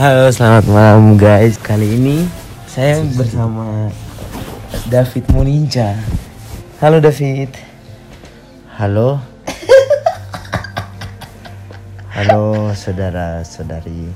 [0.00, 1.60] Halo, selamat malam guys.
[1.60, 2.24] Kali ini
[2.64, 3.92] saya bersama
[4.88, 5.92] David Muninja.
[6.80, 7.52] Halo David.
[8.80, 9.20] Halo.
[12.16, 14.08] Halo saudara-saudari.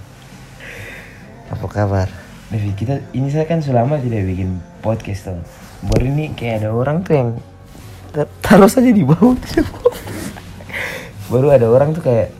[1.53, 2.09] Apa kabar?
[2.49, 5.45] David, kita ini saya kan selama tidak bikin podcast tuh.
[5.85, 7.29] Baru ini kayak ada orang tuh yang
[8.09, 9.37] ta- taruh saja di bawah.
[11.29, 12.33] Baru ada orang tuh kayak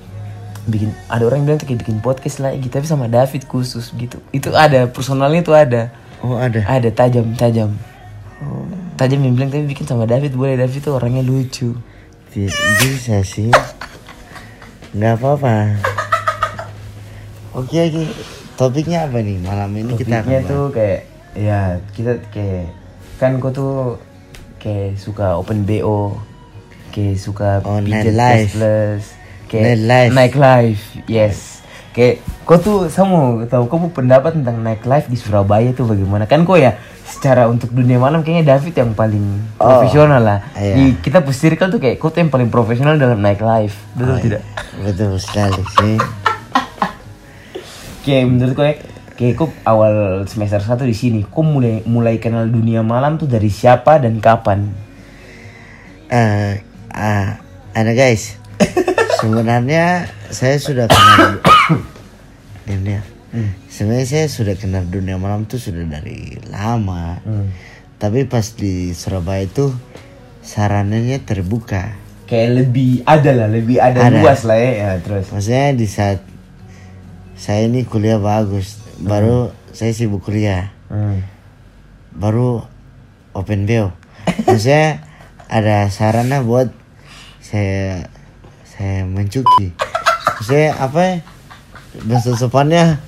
[0.65, 4.19] bikin ada orang yang bilang kayak bikin podcast lagi tapi sama David khusus gitu.
[4.31, 5.93] Itu ada personalnya tuh ada.
[6.21, 6.65] Oh ada.
[6.65, 7.77] Ada tajam tajam.
[8.95, 11.77] Tajam yang bilang tapi bikin sama David boleh David tuh orangnya lucu.
[12.31, 12.51] Bi-
[12.81, 13.53] Bisa sih.
[14.93, 15.57] Nggak apa-apa.
[17.55, 18.03] Oke oke.
[18.55, 21.01] Topiknya apa nih malam ini kita Topiknya tuh kayak
[21.35, 21.61] ya
[21.91, 22.71] kita kayak
[23.19, 23.75] kan kau tuh
[24.63, 26.19] kayak suka open bo
[26.95, 29.03] kayak suka Oh, pijat plus
[29.55, 30.11] kayak Nightlife.
[30.11, 31.37] nightlife yes
[31.91, 36.43] kayak kau tuh saya mau tahu kamu pendapat tentang nightlife di Surabaya tuh bagaimana kan
[36.43, 39.23] kau ya secara untuk dunia malam kayaknya David yang paling
[39.55, 40.73] Oh, profesional lah iya.
[40.75, 44.19] di kita pus circle tuh kayak kau tuh yang paling profesional dalam nightlife betul Oh,
[44.19, 44.83] tidak iya.
[44.83, 45.97] Betul sekali sih.
[48.03, 48.75] Kayak menurut kau ya,
[49.15, 53.49] kayak kau awal semester 1 di sini, kau mulai mulai kenal dunia malam tuh dari
[53.49, 54.69] siapa dan kapan?
[56.11, 56.59] Eh,
[56.91, 57.39] ah,
[57.73, 58.35] ada guys.
[59.25, 61.41] Sebenarnya saya sudah kenal.
[62.69, 63.05] Diam, diam.
[63.73, 67.25] Sebenarnya saya sudah kenal dunia malam tuh sudah dari lama.
[67.97, 69.73] Tapi pas di Surabaya itu
[70.45, 71.97] sarannya terbuka.
[72.29, 74.21] Kayak lebih ada lah, lebih ada, Ada.
[74.21, 75.33] luas lah ya, ya terus.
[75.33, 76.21] Maksudnya di saat
[77.33, 81.25] saya ini kuliah bagus, baru saya sibuk kuliah, Hmm.
[82.13, 82.61] baru
[83.33, 83.89] open bio.
[84.45, 85.01] Maksudnya
[85.49, 86.73] ada sarana buat
[87.45, 88.09] saya
[88.75, 89.71] saya mencuki.
[90.35, 91.15] Maksudnya apa ya?
[92.03, 92.99] Bahasa sopannya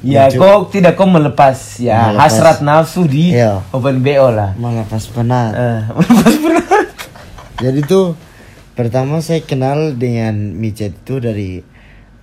[0.00, 2.32] Ya, Mencu- kau tidak kau melepas ya Melepas.
[2.32, 3.60] hasrat nafsu di Iya.
[3.68, 4.56] open BO lah.
[4.56, 5.52] melepas penat.
[5.52, 6.84] Eh, melepas benar.
[7.60, 8.16] Jadi tuh
[8.72, 11.60] pertama saya kenal dengan micet itu dari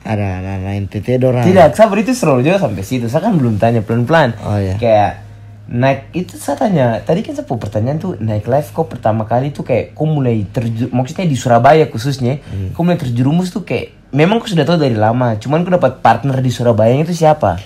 [0.01, 1.45] ada anak-anak NTT dorang.
[1.45, 3.06] Tidak, sabar itu seru juga sampai situ.
[3.06, 4.34] Saya kan belum tanya pelan-pelan.
[4.41, 4.74] Oh, iya.
[4.74, 5.26] Kayak
[5.67, 9.61] naik itu saya tanya tadi kan saya pertanyaan tuh naik live kok pertama kali tuh
[9.61, 12.72] kayak kok mulai terjun maksudnya di Surabaya khususnya Hmm.
[12.72, 16.39] kok mulai terjerumus tuh kayak memang kok sudah tahu dari lama cuman kok dapat partner
[16.39, 17.59] di Surabaya itu siapa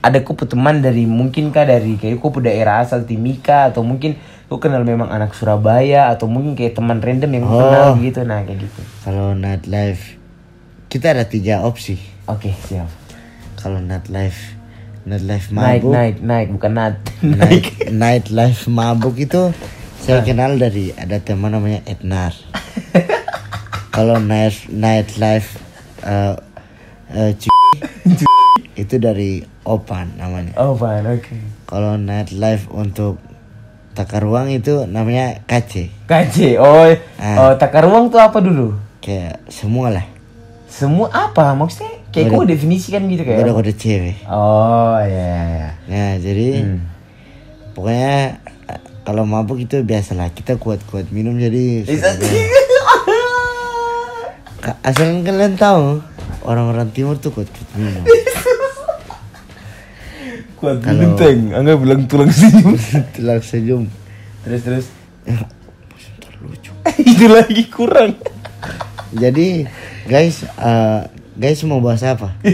[0.00, 4.58] ada kok teman dari mungkin kah dari kayak kok daerah asal Timika atau mungkin kok
[4.58, 7.62] kenal memang anak Surabaya atau mungkin kayak teman random yang kau Oh.
[7.62, 10.18] kenal gitu nah kayak gitu Kalau nightlife
[10.88, 11.94] kita ada tiga opsi.
[12.24, 12.90] oke siap
[13.54, 14.55] Kalau nightlife
[15.06, 19.54] nightlife mabuk, naik naik bukan nat night, nightlife mabuk itu
[19.96, 22.34] saya kenal dari ada teman namanya Ednar.
[23.88, 25.56] Kalau night nightlife
[26.02, 26.36] uh,
[27.08, 27.54] uh, cu-
[28.76, 30.52] itu dari Opan namanya.
[30.56, 31.34] oh fine oke
[31.64, 33.18] Kalau nightlife untuk
[33.92, 35.88] takar ruang itu namanya KC.
[36.04, 37.36] KC oh Ah.
[37.40, 40.06] oh takar ruang tuh apa dulu Kayak semua lah.
[40.68, 41.56] Semua apa?
[41.56, 43.44] Maksudnya kayak Beda- kau definisikan gitu kayak.
[43.44, 44.16] Kode-kode cewek.
[44.26, 45.68] Oh ya ya.
[45.84, 46.80] Nah, jadi Hmm.
[47.76, 48.40] pokoknya
[49.04, 51.84] kalau mabuk itu biasalah kita kuat-kuat minum jadi
[54.82, 56.02] asal kalian tahu
[56.42, 58.02] orang-orang timur tuh kuat-kuat minum.
[60.56, 62.74] Kuat Kalau- genteng, anggap bilang tulang senyum.
[63.14, 63.82] Tulang senyum.
[64.40, 64.86] terus terus.
[66.18, 66.72] Terlucu.
[67.12, 68.16] Itu lagi kurang.
[69.12, 69.66] Jadi
[70.04, 71.00] guys, eh,
[71.36, 72.34] guys mau bahas apa?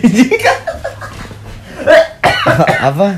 [2.91, 3.09] apa?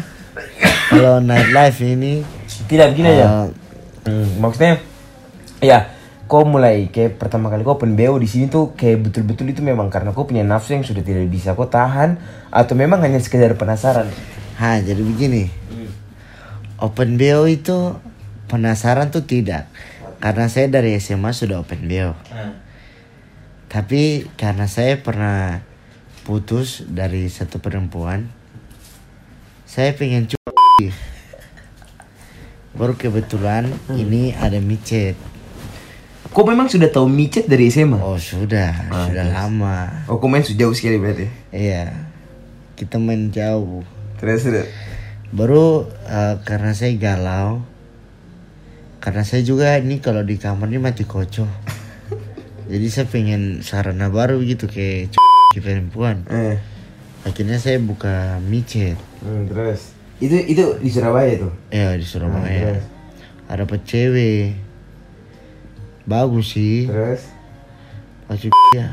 [0.89, 2.23] Kalau nightlife ini
[2.65, 3.25] Tidak begini aja.
[3.25, 3.47] eh,
[4.05, 4.85] Hmm, maksudnya
[5.65, 5.89] ya
[6.29, 9.89] kau mulai kayak pertama kali kau open BO di sini tuh kayak betul-betul itu memang
[9.89, 12.21] karena kau punya nafsu yang sudah tidak bisa kau tahan
[12.53, 14.05] atau memang hanya sekedar penasaran.
[14.61, 15.49] Ha, jadi begini.
[16.77, 17.97] Open BO itu
[18.45, 19.73] penasaran tuh tidak.
[20.21, 22.13] Karena saya dari SMA sudah open BO.
[23.75, 25.59] Tapi karena saya pernah
[26.23, 28.31] putus dari satu perempuan,
[29.67, 30.63] saya pengen coba.
[32.75, 35.19] Baru kebetulan ini ada micet.
[36.31, 37.99] Kau memang sudah tahu micet dari SMA?
[37.99, 39.35] Oh sudah, Ah, sudah terus.
[39.35, 40.07] lama.
[40.07, 41.27] Oh, kau main sejauh sekali berarti.
[41.51, 41.95] Iya,
[42.79, 43.83] kita main jauh.
[44.23, 44.71] Terus terus.
[45.35, 47.63] Baru eh, karena saya galau,
[49.03, 51.74] karena saya juga ini kalau di kamar ini mati kocok.
[52.65, 56.25] Jadi saya pengen sarana baru gitu kayak c- perempuan.
[56.29, 56.57] Eh.
[57.25, 58.97] Akhirnya saya buka micet.
[59.21, 59.93] Hmm, terus.
[60.21, 61.53] Itu itu di Surabaya tuh.
[61.69, 62.81] Ya di Surabaya.
[62.81, 62.85] terus.
[63.49, 64.57] Ada cewek.
[66.05, 66.89] Bagus sih.
[66.89, 67.23] Terus.
[68.25, 68.41] Pas
[68.73, 68.89] ya.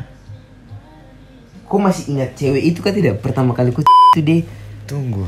[1.71, 3.23] kau masih ingat cewek itu kan tidak?
[3.23, 4.44] Pertama kali kau itu dia
[4.83, 5.23] Tunggu.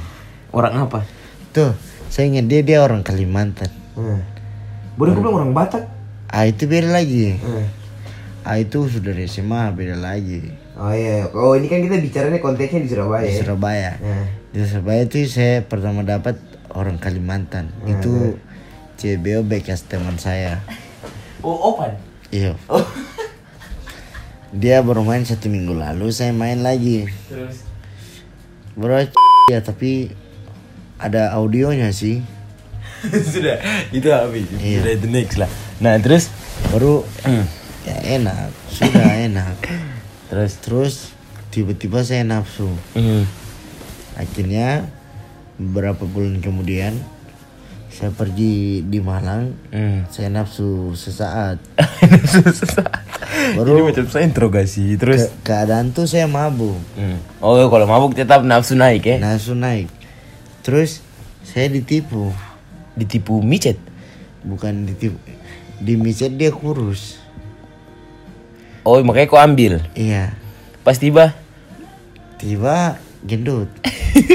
[0.51, 1.07] orang apa?
[1.55, 1.71] Tuh,
[2.11, 3.71] saya ingat dia dia orang Kalimantan.
[3.95, 4.19] Hmm.
[4.99, 5.87] Boleh kau bilang orang Batak?
[6.27, 7.39] Ah itu beda lagi.
[7.39, 7.82] Hmm.
[8.43, 10.51] Ah itu sudah SMA beda lagi.
[10.75, 13.23] Oh iya, oh ini kan kita bicaranya konteksnya di Surabaya.
[13.23, 13.39] Di ya?
[13.39, 13.91] Surabaya.
[14.03, 14.25] Hmm.
[14.51, 16.35] Di Surabaya itu saya pertama dapat
[16.75, 17.71] orang Kalimantan.
[17.87, 18.35] Itu
[18.99, 20.59] CBO bekas teman saya.
[21.39, 21.95] Oh, opan.
[22.31, 22.55] Iya.
[22.67, 22.83] Oh.
[24.61, 27.09] Dia baru main satu minggu lalu, saya main lagi.
[27.31, 27.65] Terus.
[28.75, 29.07] Bro,
[29.49, 30.13] ya tapi
[30.99, 32.21] ada audionya sih.
[33.33, 33.59] Sudah,
[33.91, 34.47] itu habis.
[34.59, 34.83] Iya.
[34.83, 35.49] Sudah itu next lah.
[35.83, 36.31] Nah, terus
[36.71, 37.45] Baru Hmm.
[37.83, 39.55] Ya enak, sudah enak.
[40.27, 40.93] terus Terus
[41.49, 42.67] tiba-tiba saya nafsu.
[42.93, 43.23] hmm.
[44.13, 44.87] Akhirnya
[45.55, 46.97] beberapa bulan kemudian
[47.89, 50.09] saya pergi di Malang, Hmm.
[50.09, 51.61] saya nafsu sesaat.
[53.53, 55.29] Baru ini macam saya interogasi terus.
[55.29, 57.19] Ke- keadaan tuh saya mabuk, Hmm.
[57.37, 59.17] Oh, kalau mabuk tetap nafsu naik ya.
[59.19, 59.89] nafsu naik.
[60.61, 61.03] Terus
[61.43, 62.33] saya ditipu,
[62.93, 63.77] Ditipu micet.
[64.41, 65.17] bukan ditipu.
[65.77, 67.17] Di micet dia kurus.
[68.83, 69.79] Oh, makanya kau ambil.
[69.95, 70.35] Iya.
[70.83, 71.31] Pas tiba.
[72.37, 73.71] Tiba gendut.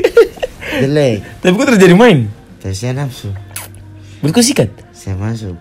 [0.83, 1.21] Jelek.
[1.45, 2.33] Tapi kau terus jadi main.
[2.61, 3.31] Terus saya nafsu.
[4.25, 4.71] Berarti kau sikat.
[4.97, 5.57] Saya masuk.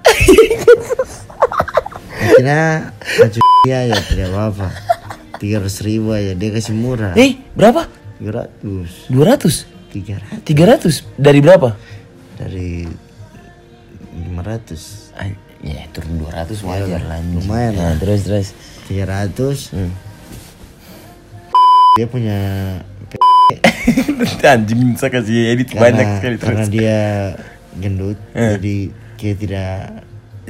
[2.17, 4.67] Akhirnya maju dia ya tidak apa-apa.
[5.37, 7.13] Tiga ratus ribu aja dia kasih murah.
[7.13, 7.85] Eh, berapa?
[8.17, 9.11] Tiga ratus.
[9.13, 9.93] 200.
[9.93, 11.69] Tiga ratus 300 dari berapa?
[12.37, 12.85] dari
[14.13, 15.11] lima ratus.
[15.59, 17.17] Ya, turun 200 wajar lah.
[17.23, 17.95] lumayan Nah, lah.
[17.97, 18.47] terus terus.
[18.85, 19.73] Tiga ratus.
[19.73, 19.91] Hmm.
[21.95, 22.39] Dia punya
[24.45, 26.69] Anjing bisa kasih edit banyak karena, sekali karena terus.
[26.69, 26.99] dia
[27.73, 28.59] gendut Eh.
[28.59, 28.75] jadi
[29.15, 29.71] kayak tidak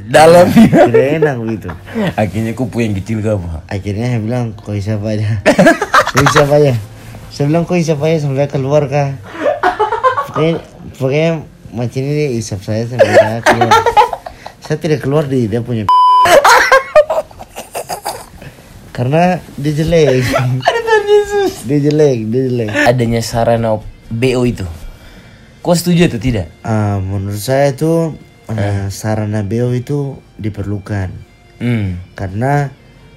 [0.04, 0.46] Dalam.
[0.52, 1.70] tidak enak begitu.
[2.22, 3.62] Akhirnya kau yang kecil ke apa?
[3.66, 5.40] Akhirnya saya bilang kau isap aja.
[6.08, 6.74] Kau isap aja.
[7.30, 9.14] Saya bilang kau isap aja sampai keluar kah?
[10.26, 10.54] Pokoknya,
[10.96, 11.30] pokoknya
[11.70, 13.06] macam ini dia isap saya sampai
[13.44, 13.72] keluar.
[14.68, 15.84] Saya tidak keluar di dia punya
[18.96, 20.24] karena dia jelek.
[20.68, 21.52] Ada Tuhan Yesus.
[21.64, 22.70] Dia jelek, dia jelek.
[22.84, 23.78] Adanya sarana
[24.10, 24.66] BO itu.
[25.62, 26.48] Kau setuju atau tidak?
[26.62, 28.16] Ah, menurut saya itu
[28.48, 31.26] ah, sarana beo itu diperlukan
[31.58, 31.98] Hmm.
[32.14, 32.70] karena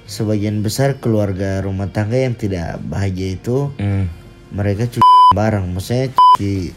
[0.03, 4.09] sebagian besar keluarga rumah tangga yang tidak bahagia itu Hmm.
[4.49, 6.73] mereka cuci barang maksudnya cuci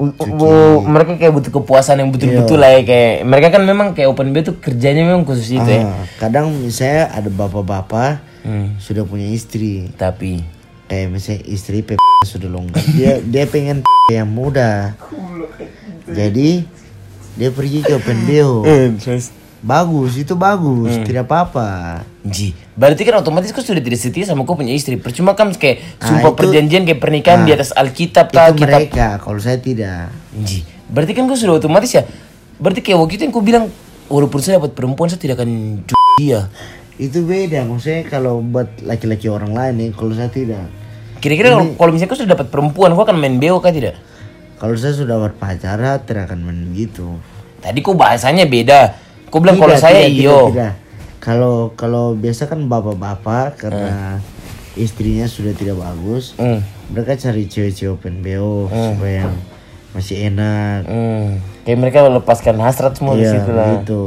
[0.00, 0.48] Bu,
[0.82, 4.40] mereka kayak butuh kepuasan yang betul-betul lah ya kayak mereka kan memang kayak open BO
[4.42, 5.84] tuh kerjanya memang khusus itu ya.
[5.84, 8.80] Ah, kadang misalnya ada bapak-bapak Hmm.
[8.80, 9.92] sudah punya istri.
[9.92, 10.40] Tapi?
[10.88, 12.80] Kayak misalnya istri p sudah longgar.
[12.90, 14.96] Dia dia pengen yang muda.
[16.08, 16.64] Jadi
[17.36, 18.64] dia pergi ke open bio
[18.96, 19.30] terus
[19.60, 24.52] bagus itu bagus tidak apa-apa Ji, berarti kan otomatis kau sudah tidak setia sama kau
[24.52, 24.96] punya istri.
[24.96, 28.60] Percuma kan kayak Ah, sumpah itu- perjanjian kayak pernikahan di atas Alkitab itu kah kitab.
[28.62, 32.04] mereka kalau saya tidak Ji, berarti kan kau sudah otomatis ya.
[32.56, 33.72] Berarti kayak waktu itu yang kau bilang
[34.06, 35.80] walaupun saya dapat perempuan saya tidak akan
[36.14, 36.48] dia.
[36.96, 40.68] itu beda maksudnya kalau buat laki-laki orang lain nih kalau saya tidak
[41.16, 43.96] Kira-kira kalau- kalau misalnya kau sudah dapat perempuan kau akan main beo kah tidak?
[44.56, 47.16] kalau saya sudah berpacaran tidak akan main gitu
[47.56, 49.08] Tadi kau bahasanya beda.
[49.30, 50.36] Kau bilang kalau Tidak, saya tidak, iyo.
[50.36, 50.72] tidak, tidak.
[51.20, 54.18] Kalau kalau biasa kan bapak-bapak karena
[54.72, 56.64] istrinya sudah tidak bagus, Hmm.
[56.88, 59.34] mereka cari cewek-cewek open BO supaya yang
[59.90, 60.86] masih enak.
[60.86, 61.38] Hmm.
[61.62, 63.68] Kayak mereka lepaskan hasrat semua di Iya, situ lah.
[63.76, 64.02] gitu.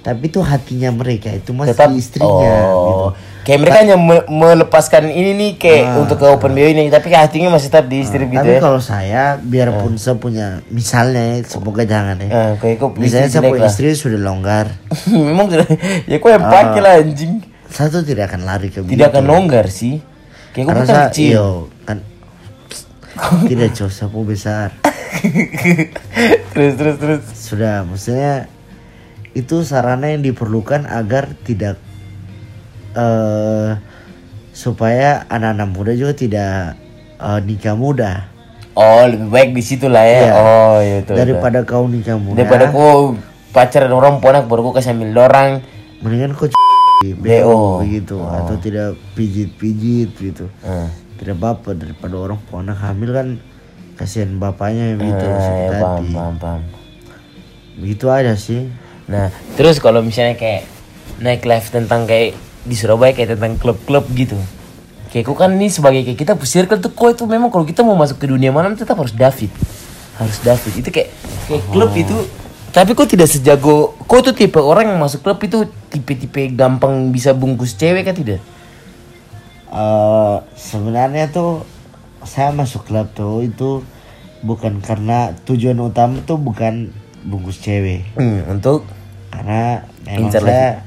[0.00, 2.86] Tapi itu hatinya mereka itu masih Tetap istrinya oh.
[2.86, 3.06] gitu.
[3.46, 7.54] Kayak mereka hanya me- melepaskan ini nih kayak untuk ke open BO ini, tapi hatinya
[7.54, 8.42] masih tetap di istri gitu Ah.
[8.42, 8.60] Tapi ya.
[8.60, 12.26] kalau saya biarpun saya punya misalnya ya, semoga jangan ya.
[12.26, 14.66] Eh, kayak kau Misalnya saya punya istri sudah longgar,
[15.06, 15.62] Memang sudah
[16.04, 17.38] ya kau yang pakai lah anjing.
[17.66, 20.02] saya tuh tidak akan lari ke Tidak akan longgar sih.
[20.50, 21.30] Kayak bukan saya kecil.
[21.30, 21.48] iyo,
[21.86, 21.98] kan
[23.46, 24.74] tidak cowok sapu besar.
[26.50, 27.22] terus terus terus.
[27.32, 28.50] Sudah, maksudnya
[29.32, 31.78] itu sarana yang diperlukan agar tidak
[32.96, 33.70] eh
[34.50, 36.80] supaya anak-anak muda juga tidak
[37.20, 38.32] eh, nikah muda
[38.76, 40.20] Oh, lebih baik di situ lah ya.
[40.20, 40.32] Iya.
[40.36, 41.16] Oh, iya tuh.
[41.16, 42.44] daripada kau nikah muda.
[42.44, 43.16] daripada kau
[43.48, 45.64] pacaran orang ponak baru kau kasih ambil dorang.
[46.04, 46.44] mendingan kau
[47.00, 47.16] BO.
[47.24, 50.52] BO begitu atau tidak pijit-pijit gitu.
[50.60, 50.92] Hmm.
[51.16, 53.28] Tidak apa-apa daripada orang ponak hamil kan
[53.96, 56.62] kasihan bapaknya gitu Ah, sakit ya, paham, paham, paham.
[57.80, 58.68] Begitu aja sih.
[59.08, 60.68] Nah, terus kalau misalnya kayak
[61.16, 64.36] naik live tentang kayak di Surabaya kayak tentang klub-klub gitu.
[65.08, 67.94] Kayak kau kan ini sebagai kayak kita circle tuh kau itu memang kalau kita mau
[67.94, 69.48] masuk ke dunia malam tetap harus David.
[70.18, 70.72] Harus David.
[70.82, 71.08] Itu kayak
[71.46, 72.16] kayak klub itu
[72.68, 77.32] tapi kau tidak sejago kau tuh tipe orang yang masuk klub itu tipe-tipe gampang bisa
[77.32, 78.44] bungkus cewek kan tidak?
[79.72, 81.64] eh, sebenarnya tuh
[82.26, 83.82] saya masuk klub tuh itu
[84.42, 86.90] bukan karena tujuan utama tuh bukan
[87.24, 88.84] bungkus cewek Hmm, untuk
[89.32, 90.85] karena memang saya,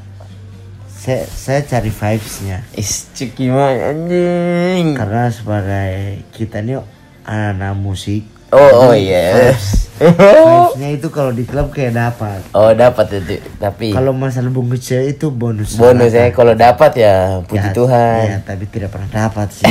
[1.00, 3.08] saya saya cari vibesnya is
[3.48, 5.00] mah anjing.
[5.00, 6.84] karena sebagai kita nih
[7.24, 9.53] anak musik Oh, oh iya.
[10.01, 13.38] vibesnya itu kalau di klub kayak dapat oh, dapat itu.
[13.62, 18.22] Tapi kalau masalah bungkus cewek itu bonus bonus ya kalau dapat ya puji Ya, Tuhan.
[18.25, 19.70] ya, tapi tidak pernah dapat sih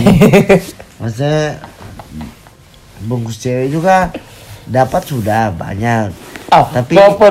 [1.03, 1.59] maksudnya
[3.03, 4.15] bungkus cewek juga
[4.65, 6.15] dapat sudah banyak
[6.49, 7.29] Ah, tapi apa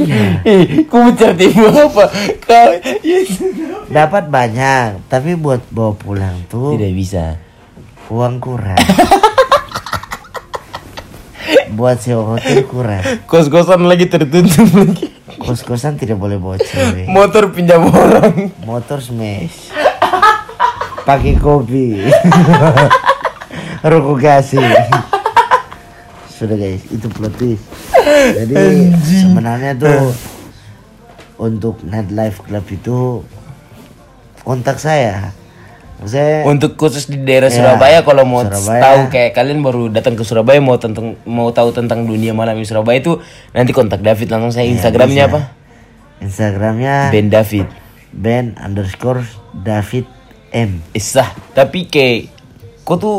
[0.00, 0.46] nanti?
[0.46, 2.04] Ih, ku mencari apa?
[2.40, 2.68] Kau
[3.88, 7.24] dapat banyak tapi buat bawa pulang tuh tidak bisa.
[8.08, 8.76] uang kurang
[11.70, 15.12] buat sewa hotel kurang Kos-kosan lagi tertutup lagi.
[15.38, 18.50] kos-kosan tidak boleh bawa cewek Motor pinjam orang.
[18.62, 19.70] motor smash
[21.02, 21.98] pakai kopi
[23.88, 24.62] rokok gasing
[26.30, 27.64] sudah guys itu plot twist
[28.34, 28.64] jadi
[28.98, 30.12] sebenarnya tuh
[31.38, 33.22] untuk nightlife club itu
[34.42, 35.30] kontak saya
[35.98, 38.78] saya Untuk khusus di daerah Ya, Surabaya kalau mau Surabaya.
[38.80, 42.62] tahu kayak kalian baru datang ke Surabaya mau tentang mau tahu tentang dunia malam di
[42.62, 43.18] Surabaya itu
[43.50, 45.32] nanti kontak David langsung saya Instagramnya bisa.
[45.32, 45.40] apa?
[46.18, 47.66] instagramnya Ben David.
[48.10, 49.22] ben underscore
[49.52, 50.06] david
[50.48, 52.30] m Isah, tapi kayak
[52.80, 53.18] kau tuh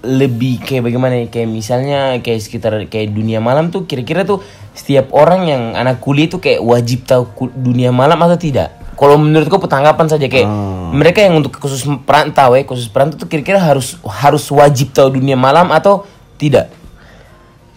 [0.00, 1.26] lebih kayak bagaimana ya?
[1.28, 4.40] kayak misalnya kayak sekitar kayak dunia malam tuh kira-kira tuh
[4.72, 8.72] setiap orang yang anak kuliah tuh kayak wajib tahu dunia malam atau tidak?
[8.94, 10.92] Kalau menurutku petanggapan saja kayak Oh.
[10.92, 15.34] mereka yang untuk khusus perantau ya khusus perantau tuh kira-kira harus harus wajib tahu dunia
[15.34, 16.04] malam atau
[16.36, 16.72] tidak?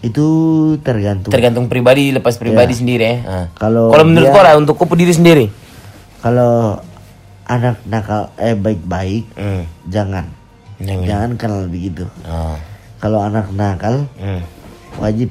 [0.00, 0.26] itu
[0.84, 3.16] tergantung Tergantung pribadi lepas pribadi sendiri ya.
[3.24, 3.46] Ah.
[3.54, 5.48] Kalau kalau menurut dia- lah untuk kau diri sendiri.
[6.20, 6.76] kalau
[7.44, 9.64] anak nakal eh baik-baik Hmm.
[9.84, 10.28] jangan
[10.76, 11.04] Jangan.
[11.04, 12.58] jangan kenal begitu Ah.
[12.98, 14.42] kalau anak nakal Hmm.
[14.96, 15.30] wajib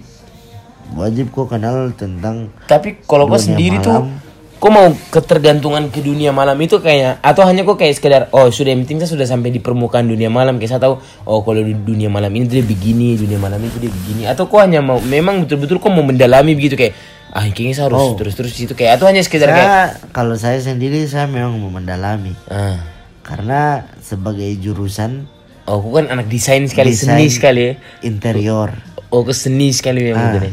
[0.93, 4.21] wajib kok kenal tentang Tapi kalau kau sendiri tuh, malam.
[4.55, 8.71] kau mau ketergantungan ke dunia malam itu kayaknya atau hanya kau kayak sekedar oh sudah
[8.71, 11.73] yang penting saya sudah sampai di permukaan dunia malam kayak saya tahu oh kalau di
[11.73, 15.43] dunia malam ini dia begini dunia malam itu dia begini atau kau hanya mau memang
[15.43, 16.93] betul-betul kau mau mendalami begitu kayak
[17.29, 19.83] ah kayaknya saya harus terus-terus itu kayak atau hanya sekedar kayak saya
[20.13, 22.77] kalau saya sendiri saya memang mau mendalami ah
[23.23, 23.61] karena
[23.99, 25.25] sebagai jurusan
[25.63, 27.15] oh kau kan anak desain sekali Desain.
[27.15, 27.73] seni sekali ya.
[28.03, 28.69] interior.
[29.09, 30.51] Oh kau seni sekali memang ah, ya.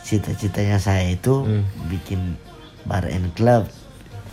[0.00, 1.64] cita-citanya saya itu Hmm.
[1.86, 2.40] bikin
[2.82, 3.68] bar and club.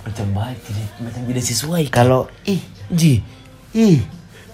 [0.04, 1.84] Macam baik tidak macam tidak sesuai.
[1.90, 3.20] Kalau ih ji.
[3.74, 4.00] ih.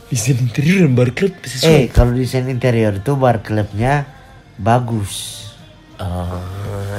[0.10, 4.10] Desain interior dan bar club sesuai eh kalau desain interior itu bar clubnya
[4.58, 5.46] bagus.
[6.00, 6.40] Ah,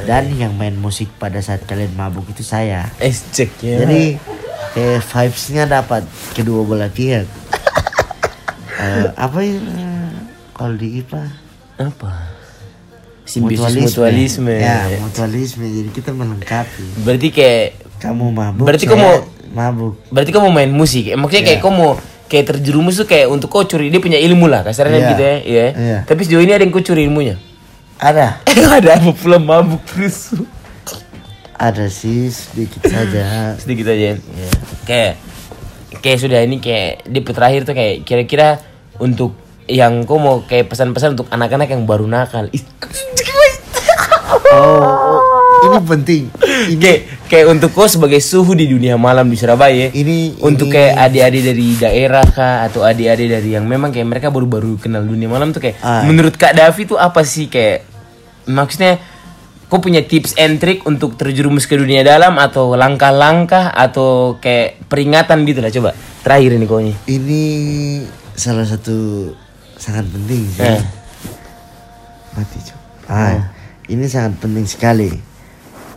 [0.04, 2.86] dan yang main musik pada saat kalian mabuk itu saya.
[3.00, 3.82] Es cek ya.
[3.82, 4.20] Jadi
[4.70, 7.26] kayak vibesnya dapat kedua belah pihak
[8.72, 10.08] Eh, apa ya eh,
[10.50, 11.20] kalau di IPA
[11.78, 12.12] apa?
[13.22, 15.62] Simbiosis mutualisme, ya mutualisme.
[15.62, 17.04] Jadi kita melengkapi.
[17.04, 17.66] Berarti kayak
[17.98, 19.94] kamu mabuk Berarti kamu- mabuk.
[20.08, 21.86] berarti kamu main musik Eh, maksudnya kayak kamu
[22.24, 25.08] kayak terjerumus tuh kayak untuk kau curi dia punya ilmu lah kasarnya Iya.
[25.08, 25.98] gitu ya iya Iya.
[26.04, 27.36] tapi sejauh ini ada yang kau curi ilmunya?
[27.98, 28.40] Ada.
[28.80, 30.32] Ada apa pula mabuk terus
[31.60, 33.22] ada sih sedikit saja.
[33.62, 34.16] Sedikit aja.
[34.16, 34.48] Ya
[34.82, 35.12] kayak
[36.00, 38.48] kayak sudah ini kayak di terakhir tuh kayak kira-kira
[38.96, 39.36] untuk
[39.68, 42.48] yang kau mau kayak pesan-pesan untuk anak-anak yang baru nakal.
[44.50, 45.18] Oh, oh,
[45.62, 46.22] ini penting.
[46.74, 49.90] Kayak kayak untuk kau sebagai suhu di dunia malam di Surabaya.
[49.90, 54.26] Ini untuk ini- kayak adik-adik dari daerah kah atau adik-adik dari yang memang kayak mereka
[54.26, 56.02] baru-baru kenal dunia malam tuh kayak Ah.
[56.02, 57.46] menurut Kak Davi tuh apa sih?
[57.46, 57.86] Kayak
[58.46, 58.98] maksudnya
[59.70, 65.46] kau punya tips and trick untuk terjerumus ke dunia dalam atau langkah-langkah atau kayak peringatan
[65.46, 65.90] gitu lah coba.
[66.26, 67.42] Terakhir ini kau ini
[68.34, 69.30] salah satu
[69.78, 70.66] sangat penting sih.
[70.66, 70.82] Eh.
[72.30, 72.80] mati Cok.
[73.10, 73.50] ah
[73.86, 75.10] ini sangat penting sekali.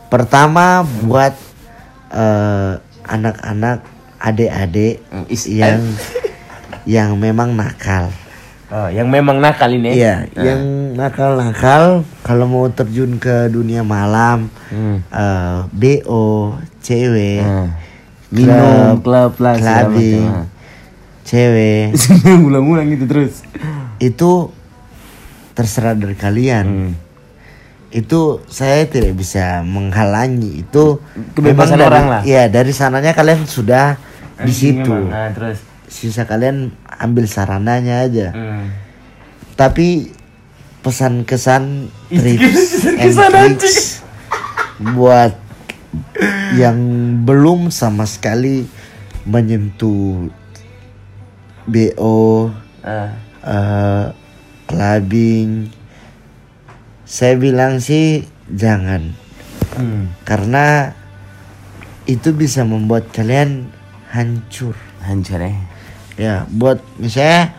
[0.07, 1.33] Pertama buat
[2.13, 2.73] eh,
[3.09, 3.89] anak-anak
[4.23, 5.81] adik-adik Hmm, yang
[6.95, 8.13] yang memang nakal
[8.73, 15.05] oh, yang memang nakal ini Iya, yang nakal-nakal kalau mau terjun ke dunia malam, Hmm.
[15.05, 17.69] eh, BO, cewek, Hmm.
[18.33, 20.25] klub, minum klub segala clubbing,
[21.21, 21.93] cewek,
[22.49, 23.45] ulang-ulang gitu terus
[24.01, 24.49] itu
[25.53, 26.65] terserah dari kalian.
[26.65, 26.91] Hmm.
[27.93, 30.97] Itu saya tidak bisa menghalangi itu
[31.37, 32.21] Kebebasan memang orang lah.
[32.25, 34.01] Iya, dari sananya kalian sudah
[34.41, 34.89] di situ.
[34.89, 35.61] Nah, terus
[35.93, 38.33] Sisa kalian ambil sarananya aja.
[38.33, 38.73] Hmm.
[39.53, 40.09] tapi
[40.81, 43.13] pesan kesan Ih, tips and
[43.61, 44.01] tricks
[44.81, 45.37] buat
[46.57, 46.77] yang
[47.21, 48.65] belum sama sekali
[49.23, 50.33] menyentuh
[51.63, 52.49] BO,
[52.81, 53.13] Ah.
[53.45, 54.05] eh
[54.65, 55.69] clubbing.
[57.05, 59.13] Saya bilang sih jangan
[59.73, 60.09] Hmm.
[60.25, 60.97] karena
[62.03, 63.69] itu bisa membuat kalian
[64.09, 64.73] hancur.
[64.99, 65.53] Hancur ya.
[66.13, 67.57] Ya, buat misalnya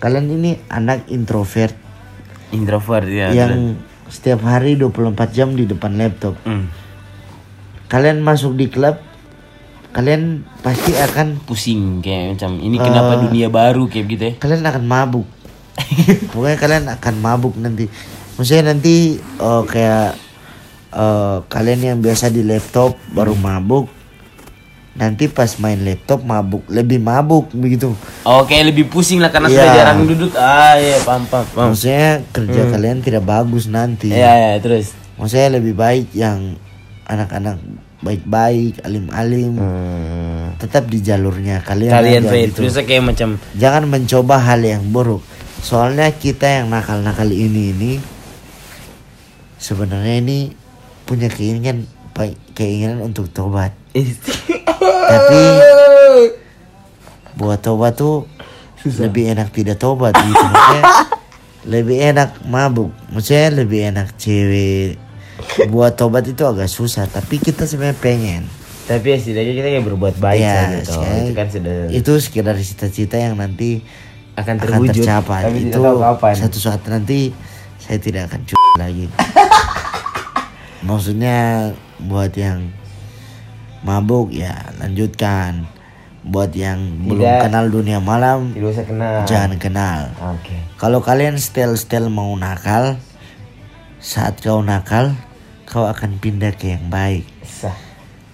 [0.00, 1.76] kalian ini anak introvert
[2.52, 3.34] Introvert ya.
[3.34, 3.76] yang
[4.08, 6.38] setiap hari 24 jam di depan laptop.
[6.46, 6.70] Hmm.
[7.90, 9.00] Kalian masuk di klub,
[9.90, 14.32] kalian pasti akan Pusing kayak macam ini kenapa dunia baru kayak gitu ya.
[14.42, 15.26] kalian akan mabuk.
[16.34, 17.86] Pokoknya kalian akan mabuk nanti.
[18.34, 20.18] Maksudnya nanti oh, kayak
[20.94, 23.90] eh, kalian yang biasa di laptop baru mabuk.
[24.94, 27.98] Nanti pas main laptop mabuk, lebih mabuk begitu.
[28.22, 29.58] Kayak lebih pusing lah karena Iya.
[29.58, 30.32] sudah jarang duduk.
[30.38, 31.46] Ah iya paham paham.
[31.50, 31.68] paham.
[31.74, 34.14] Maksudnya kerja kalian tidak bagus nanti.
[34.14, 34.94] Ya terus.
[35.18, 36.54] Maksudnya lebih baik yang
[37.04, 37.58] anak-anak
[38.00, 40.54] baik-baik, alim-alim, Hmm.
[40.60, 41.90] tetap di jalurnya kalian.
[41.90, 42.62] Kalian gitu.
[42.62, 45.24] terus kayak macam Jangan mencoba hal yang buruk.
[45.58, 47.92] Soalnya kita yang nakal-nakal ini ini
[49.56, 50.52] sebenarnya ini
[51.04, 53.72] punya keinginan baik- keinginan untuk tobat.
[55.12, 55.40] Tapi
[57.38, 58.26] buat tobat tuh
[58.84, 60.34] lebih enak tidak tobat gitu.
[60.36, 60.82] Maksudnya
[61.74, 62.90] lebih enak mabuk.
[63.08, 64.98] Maksudnya lebih enak cewek
[65.66, 68.42] buat tobat itu agak susah tapi kita sebenarnya pengen.
[68.84, 73.16] Tapi ya setidaknya kita kayak berbuat baik Ya, sekali- Itu kan sudah itu sekedar cita-cita
[73.16, 73.80] yang nanti
[74.36, 74.94] akan akan terwujud.
[75.00, 75.42] tercapai.
[75.42, 76.34] Tapi itu kapan.
[76.36, 77.32] satu saat nanti
[77.80, 79.06] saya tidak akan cu lagi.
[80.84, 82.68] Maksudnya buat yang
[83.84, 85.68] mabuk ya lanjutkan
[86.24, 87.40] buat yang belum Tidak.
[87.44, 89.28] kenal dunia malam Tidak usah kenal.
[89.28, 90.00] jangan kenal
[90.32, 90.56] Oke.
[90.74, 92.96] kalau kalian setel-setel mau nakal
[94.00, 95.12] saat kau nakal
[95.64, 97.76] kau akan pindah ke yang baik Sah.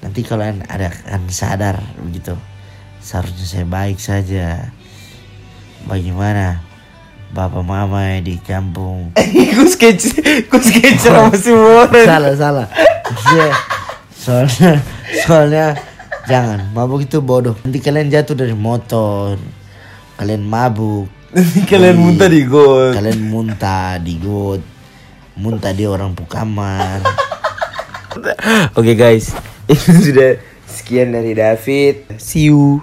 [0.01, 2.39] nanti kalian ada akan sadar begitu
[2.99, 4.71] seharusnya saya baik saja
[5.83, 6.63] bagaimana
[7.31, 9.11] bapak mama di kampung
[9.51, 10.15] Ku sketch,
[10.47, 11.87] ku sketch sama semua.
[11.91, 12.67] salah salah
[13.03, 13.49] Maksudnya,
[14.13, 14.73] soalnya
[15.27, 15.79] soalnya
[16.29, 19.39] jangan mabuk itu bodoh nanti kalian jatuh dari motor
[20.19, 21.09] kalian mabuk
[21.71, 22.91] Kalian muntah di got.
[22.91, 24.63] kalian muntah di got
[25.39, 27.07] muntah di orang pukamar
[28.75, 29.31] Oke guys,
[29.71, 30.35] itu sudah
[30.67, 32.19] sekian dari David.
[32.19, 32.83] See you.